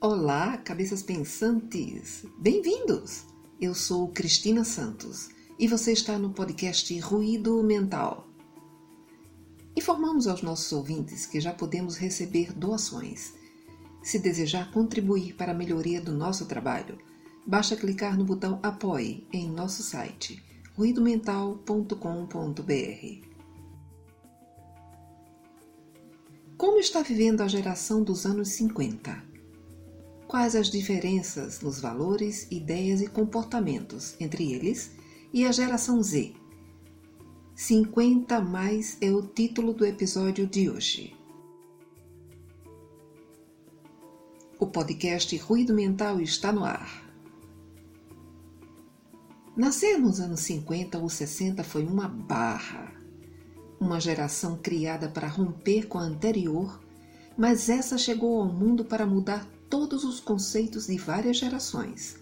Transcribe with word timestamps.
Olá, 0.00 0.56
cabeças 0.58 1.02
pensantes! 1.02 2.24
Bem-vindos! 2.38 3.24
Eu 3.60 3.74
sou 3.74 4.06
Cristina 4.06 4.62
Santos 4.62 5.30
e 5.58 5.66
você 5.66 5.90
está 5.90 6.16
no 6.16 6.30
podcast 6.30 6.96
Ruído 7.00 7.60
Mental. 7.64 8.28
Informamos 9.76 10.28
aos 10.28 10.40
nossos 10.40 10.70
ouvintes 10.70 11.26
que 11.26 11.40
já 11.40 11.52
podemos 11.52 11.96
receber 11.96 12.52
doações. 12.52 13.34
Se 14.00 14.20
desejar 14.20 14.70
contribuir 14.70 15.34
para 15.34 15.50
a 15.50 15.54
melhoria 15.54 16.00
do 16.00 16.12
nosso 16.12 16.46
trabalho, 16.46 16.96
basta 17.44 17.74
clicar 17.74 18.16
no 18.16 18.24
botão 18.24 18.60
Apoie 18.62 19.26
em 19.32 19.50
nosso 19.50 19.82
site 19.82 20.40
ruidomental.com.br. 20.76 23.26
Como 26.56 26.78
está 26.78 27.02
vivendo 27.02 27.40
a 27.40 27.48
geração 27.48 28.04
dos 28.04 28.24
anos 28.24 28.50
50? 28.50 29.26
Quais 30.28 30.54
as 30.54 30.68
diferenças 30.68 31.62
nos 31.62 31.80
valores, 31.80 32.46
ideias 32.50 33.00
e 33.00 33.06
comportamentos 33.06 34.14
entre 34.20 34.52
eles 34.52 34.90
e 35.32 35.46
a 35.46 35.50
geração 35.50 36.02
Z? 36.02 36.34
50 37.56 38.38
mais 38.42 38.98
é 39.00 39.10
o 39.10 39.22
título 39.22 39.72
do 39.72 39.86
episódio 39.86 40.46
de 40.46 40.68
hoje. 40.68 41.16
O 44.58 44.66
podcast 44.66 45.34
Ruído 45.38 45.72
Mental 45.72 46.20
está 46.20 46.52
no 46.52 46.62
ar. 46.62 47.10
Nascer 49.56 49.96
nos 49.96 50.20
anos 50.20 50.40
50 50.40 50.98
ou 50.98 51.08
60 51.08 51.64
foi 51.64 51.86
uma 51.86 52.06
barra. 52.06 52.92
Uma 53.80 53.98
geração 53.98 54.58
criada 54.58 55.08
para 55.08 55.26
romper 55.26 55.86
com 55.86 55.96
a 55.96 56.02
anterior, 56.02 56.78
mas 57.34 57.70
essa 57.70 57.96
chegou 57.96 58.42
ao 58.42 58.52
mundo 58.52 58.84
para 58.84 59.06
mudar 59.06 59.48
todos 59.68 60.04
os 60.04 60.20
conceitos 60.20 60.86
de 60.86 60.96
várias 60.96 61.36
gerações. 61.36 62.16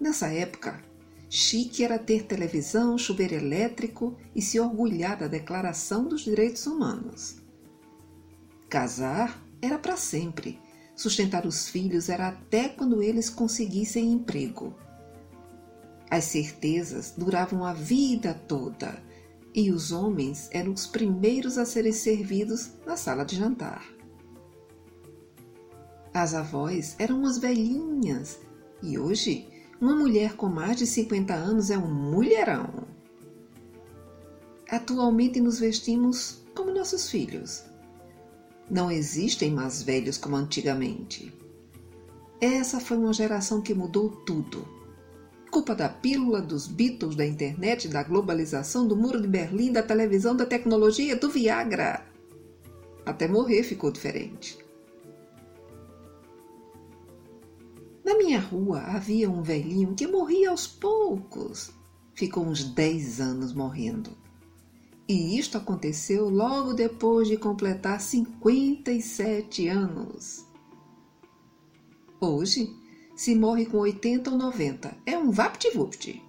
Nessa 0.00 0.28
época, 0.28 0.80
chique 1.28 1.84
era 1.84 1.98
ter 1.98 2.24
televisão, 2.24 2.96
chuveiro 2.96 3.34
elétrico 3.34 4.16
e 4.34 4.40
se 4.40 4.60
orgulhar 4.60 5.18
da 5.18 5.26
Declaração 5.26 6.04
dos 6.04 6.22
Direitos 6.22 6.66
Humanos. 6.66 7.36
Casar 8.68 9.42
era 9.60 9.78
para 9.78 9.96
sempre. 9.96 10.60
Sustentar 10.94 11.46
os 11.46 11.68
filhos 11.68 12.08
era 12.08 12.28
até 12.28 12.68
quando 12.68 13.02
eles 13.02 13.30
conseguissem 13.30 14.12
emprego. 14.12 14.74
As 16.10 16.24
certezas 16.24 17.14
duravam 17.16 17.64
a 17.64 17.72
vida 17.72 18.34
toda 18.34 19.02
e 19.54 19.70
os 19.70 19.92
homens 19.92 20.48
eram 20.52 20.72
os 20.72 20.86
primeiros 20.86 21.58
a 21.58 21.64
serem 21.64 21.92
servidos 21.92 22.70
na 22.86 22.96
sala 22.96 23.24
de 23.24 23.36
jantar. 23.36 23.97
As 26.18 26.34
avós 26.34 26.96
eram 26.98 27.20
umas 27.20 27.38
velhinhas 27.38 28.40
e 28.82 28.98
hoje 28.98 29.46
uma 29.80 29.94
mulher 29.94 30.34
com 30.34 30.48
mais 30.48 30.76
de 30.76 30.84
50 30.84 31.32
anos 31.32 31.70
é 31.70 31.78
um 31.78 31.86
mulherão. 31.86 32.88
Atualmente 34.68 35.40
nos 35.40 35.60
vestimos 35.60 36.42
como 36.56 36.74
nossos 36.74 37.08
filhos. 37.08 37.62
Não 38.68 38.90
existem 38.90 39.52
mais 39.52 39.80
velhos 39.80 40.18
como 40.18 40.34
antigamente. 40.34 41.32
Essa 42.40 42.80
foi 42.80 42.96
uma 42.96 43.12
geração 43.12 43.62
que 43.62 43.72
mudou 43.72 44.10
tudo. 44.10 44.66
Culpa 45.52 45.72
da 45.72 45.88
pílula, 45.88 46.42
dos 46.42 46.66
Beatles, 46.66 47.14
da 47.14 47.24
internet, 47.24 47.86
da 47.86 48.02
globalização, 48.02 48.88
do 48.88 48.96
muro 48.96 49.22
de 49.22 49.28
Berlim, 49.28 49.70
da 49.70 49.84
televisão, 49.84 50.34
da 50.34 50.44
tecnologia, 50.44 51.14
do 51.14 51.30
Viagra. 51.30 52.04
Até 53.06 53.28
morrer 53.28 53.62
ficou 53.62 53.92
diferente. 53.92 54.66
Na 58.08 58.16
minha 58.16 58.40
rua 58.40 58.80
havia 58.80 59.30
um 59.30 59.42
velhinho 59.42 59.94
que 59.94 60.06
morria 60.06 60.48
aos 60.48 60.66
poucos. 60.66 61.70
Ficou 62.14 62.42
uns 62.46 62.64
10 62.64 63.20
anos 63.20 63.52
morrendo. 63.52 64.16
E 65.06 65.38
isto 65.38 65.58
aconteceu 65.58 66.30
logo 66.30 66.72
depois 66.72 67.28
de 67.28 67.36
completar 67.36 68.00
57 68.00 69.68
anos. 69.68 70.46
Hoje, 72.18 72.74
se 73.14 73.34
morre 73.34 73.66
com 73.66 73.76
80 73.76 74.30
ou 74.30 74.38
90, 74.38 74.96
é 75.04 75.18
um 75.18 75.30
vapt-vupt. 75.30 76.24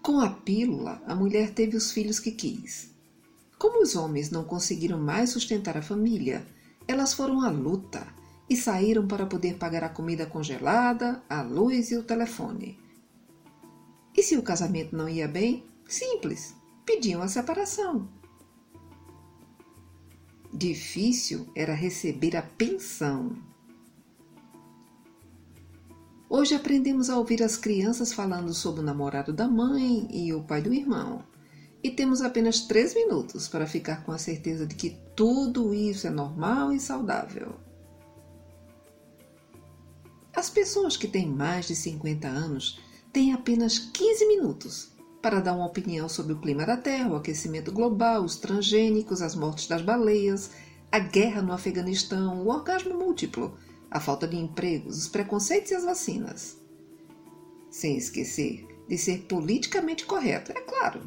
Com 0.00 0.20
a 0.20 0.30
pílula, 0.30 1.02
a 1.04 1.16
mulher 1.16 1.52
teve 1.52 1.76
os 1.76 1.90
filhos 1.90 2.20
que 2.20 2.30
quis. 2.30 2.94
Como 3.58 3.82
os 3.82 3.96
homens 3.96 4.30
não 4.30 4.44
conseguiram 4.44 5.00
mais 5.00 5.30
sustentar 5.30 5.76
a 5.76 5.82
família, 5.82 6.46
elas 6.86 7.12
foram 7.12 7.40
à 7.40 7.50
luta 7.50 8.16
e 8.48 8.56
saíram 8.56 9.06
para 9.06 9.26
poder 9.26 9.56
pagar 9.56 9.84
a 9.84 9.88
comida 9.88 10.24
congelada, 10.26 11.22
a 11.28 11.42
luz 11.42 11.90
e 11.90 11.96
o 11.96 12.02
telefone. 12.02 12.78
E 14.16 14.22
se 14.22 14.36
o 14.36 14.42
casamento 14.42 14.96
não 14.96 15.08
ia 15.08 15.28
bem? 15.28 15.64
Simples, 15.86 16.54
pediam 16.84 17.22
a 17.22 17.28
separação. 17.28 18.08
Difícil 20.52 21.46
era 21.54 21.74
receber 21.74 22.36
a 22.36 22.42
pensão. 22.42 23.36
Hoje 26.28 26.54
aprendemos 26.54 27.08
a 27.08 27.18
ouvir 27.18 27.42
as 27.42 27.56
crianças 27.56 28.12
falando 28.12 28.52
sobre 28.52 28.80
o 28.80 28.84
namorado 28.84 29.32
da 29.32 29.46
mãe 29.46 30.08
e 30.10 30.32
o 30.32 30.42
pai 30.42 30.60
do 30.60 30.74
irmão. 30.74 31.22
E 31.82 31.90
temos 31.90 32.22
apenas 32.22 32.62
três 32.62 32.94
minutos 32.94 33.46
para 33.46 33.66
ficar 33.66 34.04
com 34.04 34.12
a 34.12 34.18
certeza 34.18 34.66
de 34.66 34.74
que 34.74 34.96
tudo 35.14 35.72
isso 35.72 36.06
é 36.06 36.10
normal 36.10 36.72
e 36.72 36.80
saudável. 36.80 37.67
As 40.38 40.48
pessoas 40.48 40.96
que 40.96 41.08
têm 41.08 41.26
mais 41.28 41.66
de 41.66 41.74
50 41.74 42.28
anos 42.28 42.78
têm 43.12 43.32
apenas 43.32 43.76
15 43.76 44.24
minutos 44.28 44.92
para 45.20 45.40
dar 45.40 45.52
uma 45.52 45.66
opinião 45.66 46.08
sobre 46.08 46.32
o 46.32 46.38
clima 46.38 46.64
da 46.64 46.76
Terra, 46.76 47.10
o 47.10 47.16
aquecimento 47.16 47.72
global, 47.72 48.22
os 48.22 48.36
transgênicos, 48.36 49.20
as 49.20 49.34
mortes 49.34 49.66
das 49.66 49.82
baleias, 49.82 50.52
a 50.92 51.00
guerra 51.00 51.42
no 51.42 51.52
Afeganistão, 51.52 52.40
o 52.40 52.50
orgasmo 52.50 52.94
múltiplo, 52.94 53.58
a 53.90 53.98
falta 53.98 54.28
de 54.28 54.36
empregos, 54.36 54.96
os 54.96 55.08
preconceitos 55.08 55.72
e 55.72 55.74
as 55.74 55.82
vacinas. 55.82 56.56
Sem 57.68 57.96
esquecer 57.96 58.64
de 58.88 58.96
ser 58.96 59.22
politicamente 59.22 60.06
correto, 60.06 60.52
é 60.52 60.60
claro. 60.60 61.00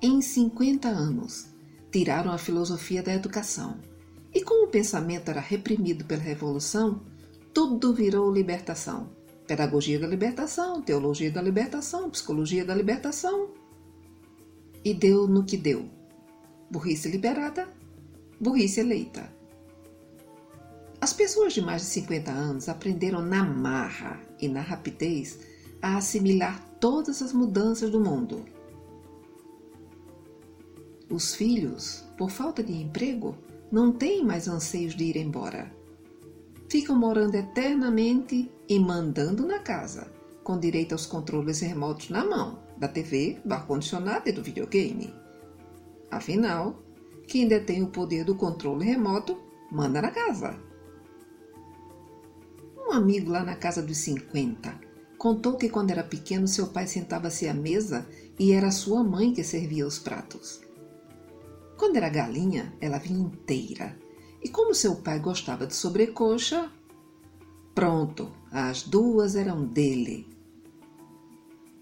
Em 0.00 0.22
50 0.22 0.86
anos, 0.86 1.48
tiraram 1.90 2.30
a 2.30 2.38
filosofia 2.38 3.02
da 3.02 3.12
educação. 3.12 3.80
E 4.32 4.44
como 4.44 4.66
o 4.66 4.70
pensamento 4.70 5.28
era 5.28 5.40
reprimido 5.40 6.04
pela 6.04 6.22
Revolução, 6.22 7.02
tudo 7.54 7.94
virou 7.94 8.32
libertação. 8.32 9.08
Pedagogia 9.46 10.00
da 10.00 10.08
libertação, 10.08 10.82
teologia 10.82 11.30
da 11.30 11.40
libertação, 11.40 12.10
psicologia 12.10 12.64
da 12.64 12.74
libertação. 12.74 13.50
E 14.84 14.92
deu 14.92 15.28
no 15.28 15.44
que 15.44 15.56
deu. 15.56 15.88
Burrice 16.68 17.08
liberada, 17.08 17.68
burrice 18.40 18.80
eleita. 18.80 19.32
As 21.00 21.12
pessoas 21.12 21.52
de 21.52 21.62
mais 21.62 21.82
de 21.82 21.88
50 21.88 22.32
anos 22.32 22.68
aprenderam 22.68 23.22
na 23.22 23.44
marra 23.44 24.20
e 24.40 24.48
na 24.48 24.60
rapidez 24.60 25.38
a 25.80 25.98
assimilar 25.98 26.60
todas 26.80 27.22
as 27.22 27.32
mudanças 27.32 27.90
do 27.90 28.00
mundo. 28.00 28.44
Os 31.08 31.36
filhos, 31.36 32.02
por 32.18 32.30
falta 32.30 32.64
de 32.64 32.72
emprego, 32.72 33.36
não 33.70 33.92
têm 33.92 34.24
mais 34.24 34.48
anseios 34.48 34.96
de 34.96 35.04
ir 35.04 35.16
embora 35.16 35.83
ficam 36.74 36.96
morando 36.96 37.36
eternamente 37.36 38.50
e 38.68 38.80
mandando 38.80 39.46
na 39.46 39.60
casa, 39.60 40.10
com 40.42 40.58
direito 40.58 40.90
aos 40.90 41.06
controles 41.06 41.60
remotos 41.60 42.10
na 42.10 42.24
mão, 42.24 42.58
da 42.76 42.88
TV, 42.88 43.40
do 43.44 43.54
ar-condicionado 43.54 44.28
e 44.28 44.32
do 44.32 44.42
videogame. 44.42 45.14
Afinal, 46.10 46.82
quem 47.28 47.46
detém 47.46 47.84
o 47.84 47.90
poder 47.90 48.24
do 48.24 48.34
controle 48.34 48.84
remoto 48.84 49.38
manda 49.70 50.02
na 50.02 50.10
casa. 50.10 50.58
Um 52.76 52.90
amigo 52.90 53.30
lá 53.30 53.44
na 53.44 53.54
casa 53.54 53.80
dos 53.80 53.98
50 53.98 54.76
contou 55.16 55.56
que 55.56 55.68
quando 55.68 55.92
era 55.92 56.02
pequeno 56.02 56.48
seu 56.48 56.66
pai 56.66 56.88
sentava-se 56.88 57.46
à 57.46 57.54
mesa 57.54 58.04
e 58.36 58.50
era 58.50 58.72
sua 58.72 59.04
mãe 59.04 59.32
que 59.32 59.44
servia 59.44 59.86
os 59.86 60.00
pratos. 60.00 60.60
Quando 61.78 61.94
era 61.94 62.08
galinha, 62.08 62.74
ela 62.80 62.98
vinha 62.98 63.20
inteira 63.20 63.96
e 64.44 64.48
como 64.50 64.74
seu 64.74 64.96
pai 64.96 65.18
gostava 65.18 65.66
de 65.66 65.74
sobrecoxa, 65.74 66.70
pronto, 67.74 68.30
as 68.52 68.82
duas 68.82 69.34
eram 69.34 69.64
dele. 69.64 70.28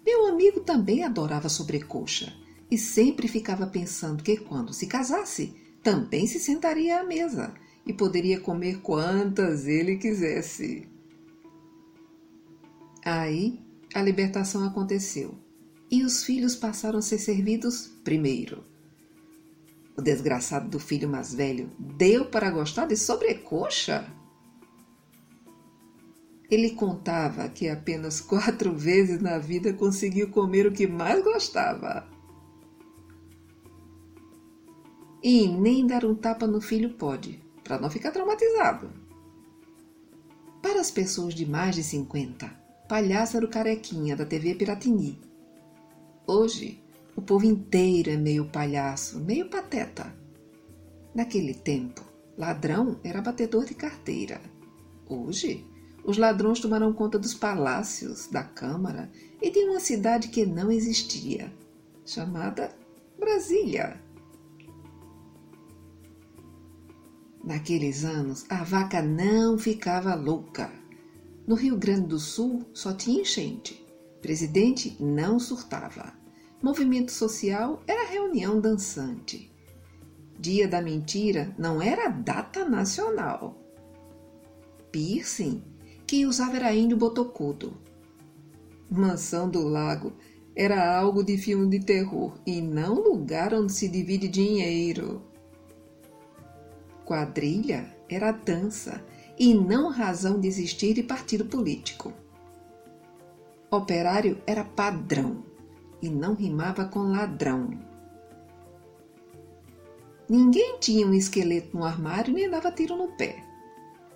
Meu 0.07 0.29
amigo 0.29 0.61
também 0.61 1.03
adorava 1.03 1.49
sobrecoxa 1.49 2.33
e 2.71 2.79
sempre 2.79 3.27
ficava 3.27 3.67
pensando 3.67 4.23
que 4.23 4.37
quando 4.37 4.73
se 4.73 4.87
casasse, 4.87 5.55
também 5.83 6.27
se 6.29 6.39
sentaria 6.39 7.01
à 7.01 7.05
mesa 7.05 7.53
e 7.85 7.93
poderia 7.93 8.41
comer 8.41 8.81
quantas 8.81 9.67
ele 9.67 9.97
quisesse. 9.97 10.89
Aí 13.05 13.61
a 13.93 14.01
libertação 14.01 14.65
aconteceu 14.65 15.35
e 15.91 16.05
os 16.05 16.25
filhos 16.25 16.55
passaram 16.55 17.01
a 17.01 17.03
ser 17.03 17.19
servidos 17.19 17.89
primeiro. 18.05 18.72
O 19.97 20.01
desgraçado 20.01 20.69
do 20.69 20.79
filho 20.79 21.09
mais 21.09 21.35
velho 21.35 21.71
deu 21.79 22.25
para 22.25 22.51
gostar 22.51 22.87
de 22.87 22.97
sobrecoxa? 22.97 24.07
Ele 26.51 26.71
contava 26.71 27.49
que 27.49 27.69
apenas 27.69 28.21
quatro 28.21 28.73
vezes 28.77 29.21
na 29.21 29.39
vida 29.39 29.73
conseguiu 29.73 30.31
comer 30.31 30.67
o 30.67 30.73
que 30.73 30.87
mais 30.87 31.23
gostava. 31.23 32.07
E 35.23 35.47
nem 35.47 35.87
dar 35.87 36.05
um 36.05 36.15
tapa 36.15 36.47
no 36.47 36.61
filho 36.61 36.95
pode, 36.95 37.41
para 37.63 37.79
não 37.79 37.89
ficar 37.89 38.11
traumatizado. 38.11 38.91
Para 40.61 40.81
as 40.81 40.91
pessoas 40.91 41.35
de 41.35 41.47
mais 41.47 41.75
de 41.75 41.83
50, 41.83 42.51
palhaço 42.89 43.37
era 43.37 43.47
o 43.47 43.51
carequinha 43.51 44.17
da 44.17 44.27
TV 44.27 44.55
Piratini. 44.55 45.21
Hoje, 46.27 46.82
o 47.17 47.23
povo 47.23 47.45
inteiro 47.45 48.11
é 48.11 48.17
meio 48.17 48.47
palhaço, 48.47 49.21
meio 49.21 49.49
pateta. 49.49 50.15
Naquele 51.15 51.55
tempo, 51.55 52.03
ladrão 52.37 52.99
era 53.05 53.21
batedor 53.21 53.65
de 53.65 53.75
carteira. 53.75 54.41
Hoje, 55.09 55.67
os 56.05 56.17
ladrões 56.17 56.59
tomaram 56.59 56.93
conta 56.93 57.19
dos 57.19 57.35
palácios, 57.35 58.29
da 58.29 58.43
Câmara 58.43 59.11
e 59.41 59.51
de 59.51 59.61
uma 59.61 59.79
cidade 59.79 60.29
que 60.29 60.47
não 60.47 60.71
existia, 60.71 61.53
chamada 62.05 62.75
Brasília. 63.19 64.01
Naqueles 67.45 68.05
anos, 68.05 68.47
a 68.49 68.65
vaca 68.65 69.03
não 69.03 69.59
ficava 69.59 70.15
louca. 70.15 70.73
No 71.47 71.57
Rio 71.57 71.77
Grande 71.77 72.07
do 72.07 72.19
Sul 72.19 72.65
só 72.73 72.93
tinha 72.93 73.21
enchente. 73.21 73.85
Presidente 74.21 74.97
não 75.01 75.39
surtava. 75.41 76.22
Movimento 76.63 77.11
social 77.11 77.83
era 77.89 78.09
reunião 78.09 78.61
dançante. 78.61 79.53
Dia 80.39 80.69
da 80.69 80.81
mentira 80.81 81.53
não 81.59 81.83
era 81.83 82.09
data 82.09 82.65
nacional. 82.65 83.59
Piercing, 84.93 85.61
quem 86.07 86.25
usava 86.25 86.55
era 86.55 86.73
índio 86.73 86.97
botocudo. 86.97 87.77
Mansão 88.89 89.51
do 89.51 89.67
Lago 89.67 90.13
era 90.55 90.97
algo 90.97 91.25
de 91.25 91.37
filme 91.37 91.69
de 91.69 91.85
terror 91.85 92.39
e 92.47 92.61
não 92.61 92.95
lugar 92.95 93.53
onde 93.53 93.73
se 93.73 93.89
divide 93.89 94.29
dinheiro. 94.29 95.21
Quadrilha 97.05 97.93
era 98.09 98.31
dança 98.31 99.05
e 99.37 99.53
não 99.53 99.89
razão 99.89 100.39
de 100.39 100.47
existir 100.47 100.95
de 100.95 101.03
partido 101.03 101.45
político. 101.45 102.13
Operário 103.69 104.41
era 104.47 104.63
padrão 104.63 105.51
e 106.03 106.11
não 106.11 106.35
rimava 106.35 106.85
com 106.85 107.13
ladrão. 107.13 107.71
Ninguém 110.29 110.79
tinha 110.81 111.07
um 111.07 111.15
esqueleto 111.15 111.77
no 111.77 111.85
armário 111.85 112.35
nem 112.35 112.51
dava 112.51 112.73
tiro 112.73 112.97
no 112.97 113.09
pé. 113.17 113.45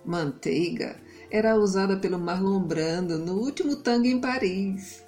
Manteiga 0.05 0.99
era 1.29 1.55
usada 1.55 1.97
pelo 1.97 2.19
Marlon 2.19 2.61
Brando 2.61 3.17
no 3.17 3.33
último 3.33 3.77
tango 3.77 4.07
em 4.07 4.19
Paris. 4.19 5.05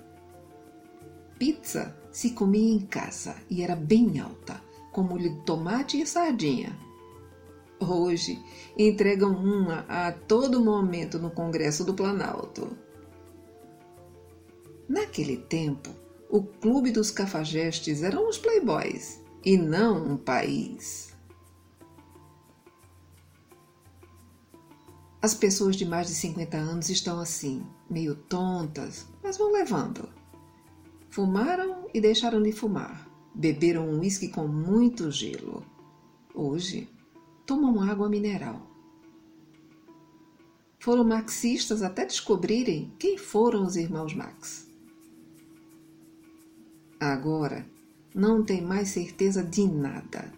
Pizza 1.37 1.95
se 2.11 2.31
comia 2.31 2.75
em 2.75 2.79
casa 2.79 3.35
e 3.49 3.63
era 3.63 3.75
bem 3.75 4.19
alta, 4.19 4.61
com 4.91 5.03
molho 5.03 5.29
de 5.29 5.41
tomate 5.45 6.01
e 6.01 6.05
sardinha. 6.05 6.77
Hoje 7.79 8.37
entregam 8.77 9.31
uma 9.31 9.85
a 9.87 10.11
todo 10.11 10.63
momento 10.63 11.17
no 11.17 11.31
Congresso 11.31 11.85
do 11.85 11.93
Planalto. 11.93 12.77
Naquele 14.87 15.37
tempo, 15.37 15.89
o 16.29 16.43
clube 16.43 16.91
dos 16.91 17.09
cafajestes 17.09 18.03
eram 18.03 18.29
os 18.29 18.37
playboys 18.37 19.19
e 19.43 19.57
não 19.57 20.13
um 20.13 20.15
país. 20.15 21.17
As 25.19 25.33
pessoas 25.33 25.75
de 25.75 25.85
mais 25.85 26.07
de 26.07 26.13
50 26.13 26.55
anos 26.55 26.89
estão 26.89 27.19
assim, 27.19 27.65
meio 27.89 28.15
tontas, 28.15 29.07
mas 29.23 29.37
vão 29.37 29.51
levando. 29.51 30.07
Fumaram 31.09 31.89
e 31.93 31.99
deixaram 31.99 32.41
de 32.41 32.51
fumar. 32.51 33.09
Beberam 33.33 33.89
um 33.89 33.99
uísque 33.99 34.29
com 34.29 34.47
muito 34.47 35.09
gelo. 35.09 35.65
Hoje, 36.33 36.87
tomam 37.45 37.81
água 37.81 38.07
mineral. 38.07 38.61
Foram 40.79 41.03
marxistas 41.03 41.81
até 41.81 42.05
descobrirem 42.05 42.93
quem 42.99 43.17
foram 43.17 43.65
os 43.65 43.75
irmãos 43.75 44.13
Marx. 44.13 44.68
Agora 46.99 47.65
não 48.13 48.43
tem 48.43 48.61
mais 48.61 48.89
certeza 48.89 49.41
de 49.41 49.65
nada 49.65 50.33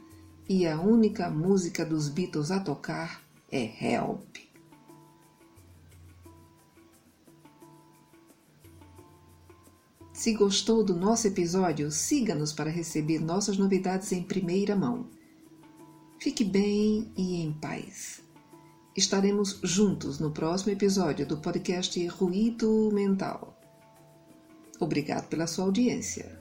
e 0.47 0.67
a 0.67 0.79
única 0.79 1.29
música 1.29 1.83
dos 1.83 2.07
Beatles 2.07 2.51
a 2.51 2.59
tocar 2.59 3.23
é 3.51 3.63
Help. 3.63 4.37
Se 10.13 10.33
gostou 10.33 10.83
do 10.83 10.95
nosso 10.95 11.25
episódio, 11.25 11.89
siga-nos 11.89 12.53
para 12.53 12.69
receber 12.69 13.19
nossas 13.19 13.57
novidades 13.57 14.11
em 14.11 14.21
primeira 14.21 14.75
mão. 14.75 15.07
Fique 16.19 16.43
bem 16.43 17.11
e 17.17 17.41
em 17.41 17.53
paz. 17.53 18.21
Estaremos 18.95 19.59
juntos 19.63 20.19
no 20.19 20.29
próximo 20.29 20.71
episódio 20.73 21.25
do 21.25 21.37
podcast 21.37 22.05
Ruído 22.07 22.91
Mental. 22.93 23.57
Obrigado 24.79 25.27
pela 25.27 25.47
sua 25.47 25.65
audiência. 25.65 26.40